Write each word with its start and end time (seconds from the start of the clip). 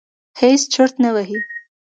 هېڅ 0.39 0.61
چرت 0.73 0.93
نه 1.03 1.09
وهي. 1.15 1.39